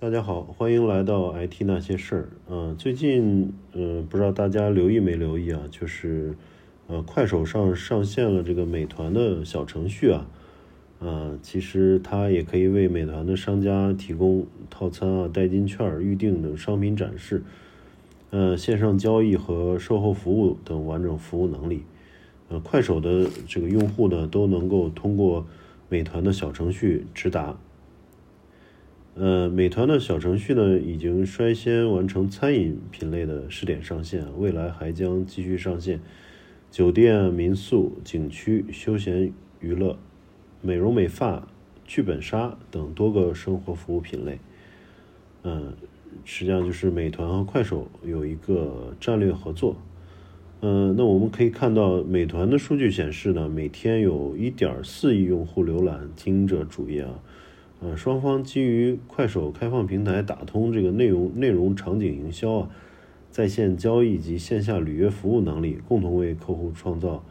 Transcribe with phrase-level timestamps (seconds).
[0.00, 2.28] 大家好，欢迎来到 IT 那些事儿。
[2.48, 5.60] 嗯，最近，嗯，不知道大家留意没留意啊？
[5.72, 6.36] 就是，
[6.86, 10.24] 呃，快手上上线了这个美团的小程序啊。
[11.00, 17.42] 啊，其实它也可以为美团的商家提供套餐啊、代金券、预订等商品展示，
[18.30, 21.82] 呃，线上交易和售后服务等完整服务能力。
[22.50, 25.44] 呃，快手的这个用户呢，都能够通过
[25.88, 27.58] 美团的小程序直达。
[29.20, 35.98] 呃，美团的小程序呢，已经率先完成餐饮品类的试点上线，未来还将继续上线
[36.70, 39.96] 酒店、民宿、景区、休闲娱乐。
[40.60, 41.48] 美容美发、
[41.84, 44.38] 剧本杀等多个生活服务品类，
[45.42, 45.72] 嗯，
[46.24, 49.76] 实际上就是美团和快手有一个战略合作。
[50.60, 57.20] 嗯，那我们可以看到，美团的数据显示呢，每天有一点四亿用户浏览经营者主页啊。
[57.80, 62.70] 呃，双方基于快手开放平台打通这个内容内容场景营销啊，
[63.30, 67.24] 在线交易及线下履约服务能力，共同为客户创造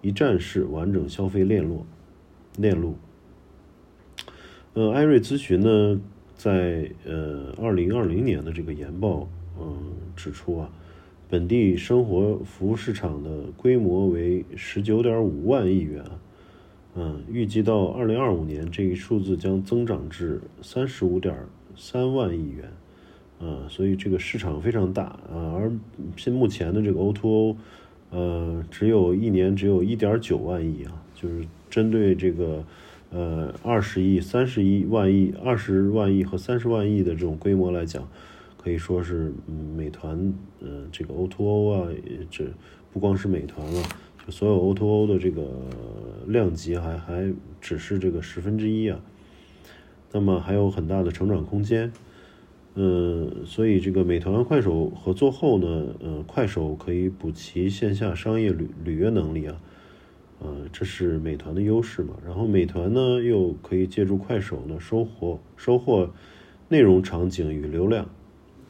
[0.00, 1.84] 一站式完整消费链路。
[2.56, 2.94] 链路，
[4.74, 6.00] 呃，艾瑞咨询呢，
[6.36, 9.28] 在呃二零二零年的这个研报，
[9.60, 10.70] 嗯，指出啊，
[11.28, 16.04] 本地生活服务市场的规模为十九点五万亿元，
[16.94, 21.34] 嗯，预计到二零二五年，这一数字将增长至三十五点
[21.76, 22.70] 三万亿元，
[23.40, 25.72] 啊，所以这个市场非常大啊，而
[26.16, 27.56] 现目前的这个 O2O，
[28.10, 31.44] 呃，只有一年只有一点九万亿啊，就是。
[31.70, 32.64] 针对这个，
[33.10, 38.08] 呃，二十亿、三十亿、万亿、二十万亿和三十万亿的这种规模来讲，
[38.62, 39.32] 可以说是，
[39.76, 41.88] 美团，呃，这个 O2O 啊，
[42.30, 42.44] 这
[42.92, 43.82] 不光是美团了，
[44.26, 45.42] 就所有 O2O O 的这个
[46.26, 48.98] 量级还还只是这个十分之一啊，
[50.12, 51.92] 那么还有很大的成长空间，
[52.74, 59.60] 嗯，所以这个美团快手合作后呢，呃，快手可以补齐线下商业履履约能力啊。
[60.40, 62.14] 呃，这是美团的优势嘛？
[62.24, 66.10] 然后美团呢，又可以借助快手呢收获收获
[66.68, 68.06] 内容场景与流量。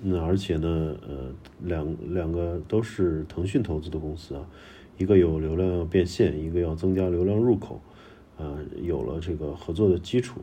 [0.01, 1.33] 那而且呢，呃，
[1.63, 4.47] 两两个都是腾讯投资的公司啊，
[4.99, 7.81] 一个有流量要变现，一个要增加流量入口，
[8.39, 10.41] 啊，有了这个合作的基础。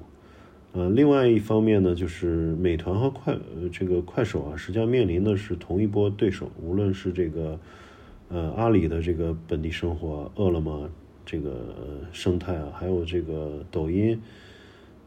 [0.73, 7.59] 呃，另外一方面呢，就是美团和快呃这个快手啊，实际上面临的是同一波对手，无论是这个
[8.29, 10.89] 呃阿里的这个本地生活，饿了么。
[11.23, 11.53] 这个
[12.12, 14.19] 生态啊，还有这个抖音，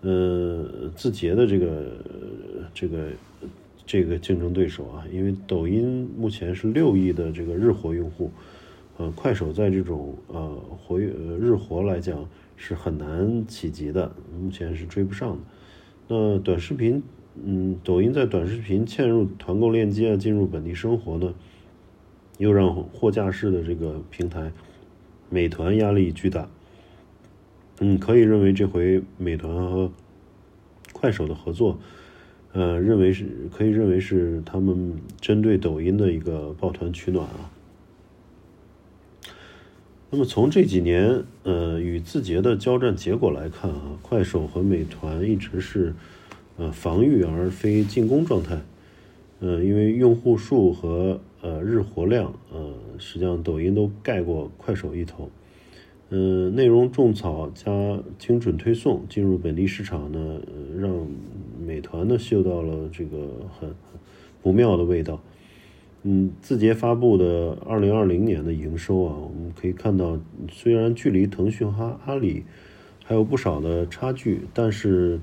[0.00, 1.92] 呃，字节的这个
[2.72, 3.08] 这个
[3.84, 8.30] 这个竞争对手啊，因为抖音目前是六亿的这个日活用户，
[8.96, 15.38] 呃，快手在这种呃活跃日活来讲是很难企及的，目前是追不上的。
[16.08, 17.02] 那短视频，
[17.44, 21.34] 嗯，抖音在短视频嵌入团购链接啊，进入本地生活呢，
[22.38, 24.52] 又让货架式的这个平台。
[25.30, 26.48] 美团压力巨大，
[27.80, 29.90] 嗯，可以认为这回美团和
[30.92, 31.78] 快手的合作，
[32.52, 37.50] 呃，认为是可以认为是他们针对抖音的一个抱团取暖啊。
[40.14, 45.92] 那么从这几年呃与字节的交战结果来看啊，快手和美团一直是
[46.56, 48.60] 呃防御而非进攻状态，
[49.40, 55.28] 呃，因为用户数和呃，日活量，呃，实际上抖音都盖过快手一头。
[56.10, 60.40] 嗯，内容种草加精准推送进入本地市场呢，
[60.78, 61.08] 让
[61.66, 63.68] 美团呢嗅到了这个很
[64.40, 65.20] 不妙的味道。
[66.04, 70.18] 嗯，字节发布的二零二零年的营收啊，我们可以看到，
[70.50, 72.44] 虽然距离腾讯和阿里
[73.04, 75.20] 还有不少的差距，但是。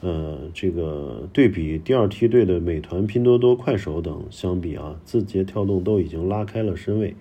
[0.00, 7.16] 呃，这个对比第二梯队的美团、拼多多、快手等相比啊，字节跳动都已经拉开了身位，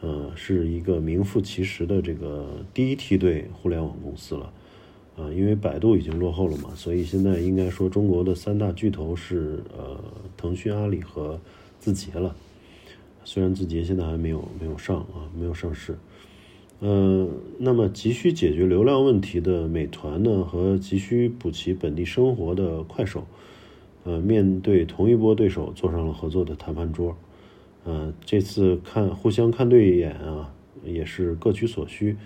[0.00, 4.52] 呃，是一个名副其实的这个第一梯队互联网公司了，
[5.16, 9.98] 啊，因为百度已经落后了嘛，所以现在应该说中国的三大巨头是呃
[10.36, 11.40] 腾讯、阿里和
[11.80, 12.34] 字节了，
[13.24, 15.98] 虽然字节现在还没有没有上啊，没有上市。
[16.80, 17.28] 嗯，
[17.58, 23.26] 那么急需解决流量问题的美团呢，和急需补齐本地生活的快手，
[24.04, 27.16] 呃，面对同一波对手，坐上了合作的谈判桌。
[27.84, 30.52] 呃，这次看互相看对眼啊，
[30.84, 32.16] 也是各取所需。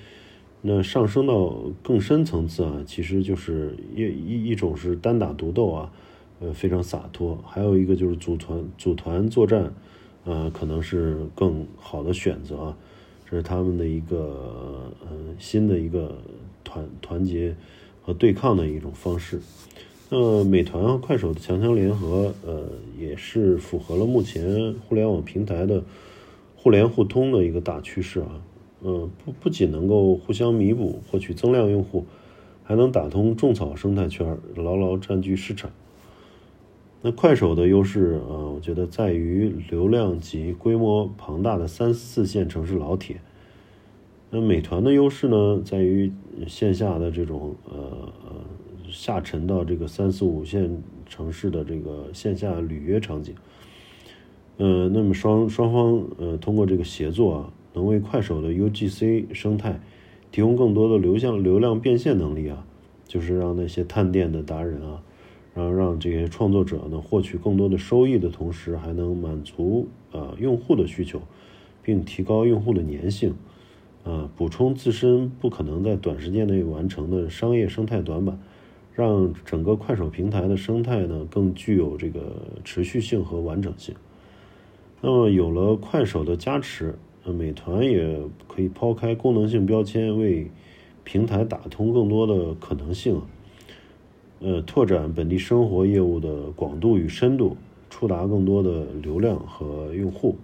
[0.61, 5.93] 那上升到更深层次啊，其实就是一一一种是单打独斗啊，
[6.43, 9.73] 呃，非常洒脱；还有一个就是组团组团作战，
[10.25, 12.75] 呃，可能是更好的选择。
[13.31, 15.09] 这是他们的一个呃
[15.39, 16.19] 新的一个
[16.65, 17.55] 团团结
[18.03, 19.41] 和对抗的一种方式。
[20.11, 22.65] 那美团和快手的强强联合，呃，
[22.99, 25.83] 也是符合了目前互联网平台的
[26.57, 28.43] 互联互通的一个大趋势啊。
[28.83, 32.05] 嗯，不不仅能够互相弥补，获取增量用户，
[32.65, 35.71] 还能打通种草生态圈，牢牢占据市场。
[37.03, 43.21] 那快手的优势啊，我觉得在于流量及规模庞大的三四线城市老铁。
[44.31, 46.13] 那美团的优势呢，在于
[46.47, 47.75] 线下的这种呃
[48.25, 48.37] 呃
[48.89, 53.35] 下沉到这个三四五线城市的这个线下履约场景。
[54.59, 57.53] 呃，那么双双方呃通过这个协作啊。
[57.75, 59.81] 能为快手的 UGC 生态
[60.31, 62.67] 提供更多的流向流量变现能力啊，
[63.07, 65.03] 就是让那些探店的达人啊，
[65.55, 71.21] 然后让这些创作者呢获取更多的收益的同时，还能满足呃用户的需求，
[71.83, 73.35] 并提高用户的粘性，
[74.05, 78.39] 啊，补充自身不可能在短时间内完成的商业生态短板，
[78.95, 83.95] 让整个快手平台的生态呢更具有这个持续性和完整性。
[85.01, 86.97] 那么有了快手的加持。
[87.25, 90.51] 美团也可以抛开功能性标签，为
[91.05, 93.23] 平台打通更多的可能性，
[94.43, 97.57] 呃，拓展本地生活业务的广度与深度，
[97.89, 100.37] 触达更多的流量和用户。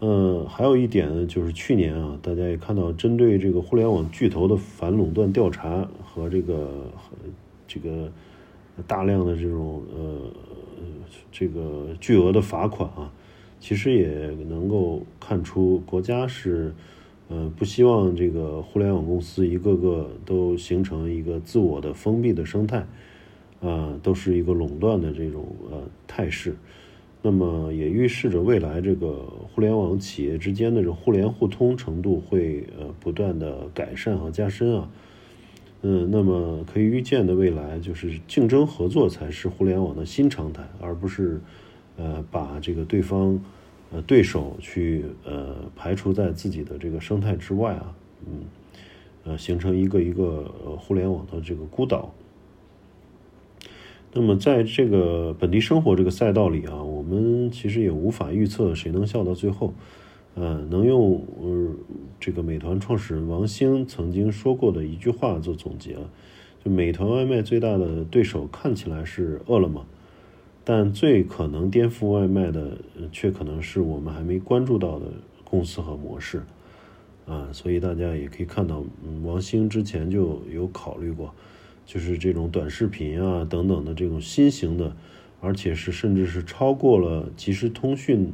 [0.00, 6.70] 嗯，还有一点呢，就是去年啊，大家也看到，针对这个互联网巨头的反垄断调查和这个
[7.68, 8.10] 这个
[8.86, 10.18] 大量的这种呃
[11.30, 13.12] 这个巨额的罚款啊。
[13.60, 14.08] 其实也
[14.48, 16.74] 能够看出，国家是，
[17.30, 22.84] 呃，不希望这个互联网公司一个个都形成一个自我的封闭的生态，
[23.62, 26.54] 啊，都是一个垄断的这种呃态势。
[27.22, 34.90] 那么也预示着未来这个互联网企业之间的这互联互通程度会呃不断的改善和加深啊。
[35.82, 41.40] 嗯，那么可以预见的未来就是竞争合作才是互联网的新常态，而不是。
[41.96, 43.38] 呃，把这个对方，
[43.92, 47.94] 呃，对手去呃排除在自己的这个生态之外啊，
[48.26, 48.44] 嗯，
[49.24, 52.12] 呃，形成一个一个呃互联网的这个孤岛。
[54.12, 59.74] 那么，在这个本地生活这个赛道里啊，我们其实也无法预测谁能笑到最后。
[60.36, 61.74] 呃，能用呃
[62.20, 65.96] 这个美团创始人王兴曾经说过的一句话做总结，
[66.64, 69.84] 就美团外卖最大的对手看起来是饿了么。
[70.62, 72.76] 但最可能颠覆外卖的，
[73.10, 75.06] 却可能是我们还没关注到的
[75.42, 76.42] 公司和模式，
[77.26, 78.84] 啊，所以大家也可以看到，
[79.24, 81.34] 王兴之前就有考虑过，
[81.86, 84.94] 就是这种短视频啊等等的这种新型的，
[85.40, 88.32] 而且是甚至是超过了即时通讯，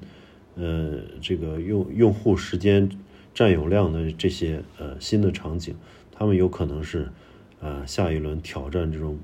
[0.56, 2.90] 呃，这个用用户时间
[3.32, 5.75] 占有量的这些呃新的场景，
[6.12, 7.08] 他们有可能是，
[7.61, 9.17] 呃，下一轮挑战这种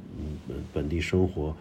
[0.49, 1.54] 嗯本地生活。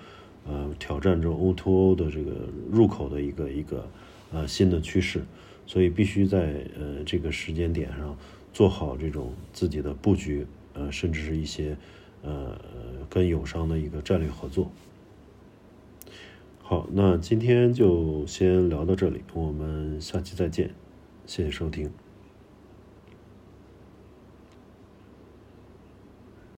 [0.47, 2.31] 呃，挑战这种 O2O 的这个
[2.71, 3.87] 入口的一个一个
[4.31, 5.21] 呃新的趋势，
[5.65, 8.17] 所以必须在呃这个时间点上
[8.51, 11.77] 做好这种自己的布局，呃，甚至是一些
[12.23, 12.59] 呃
[13.09, 14.71] 跟友商的一个战略合作。
[16.63, 20.71] 好，那今天就先聊到这里，我们下期再见，
[21.25, 21.91] 谢谢收听。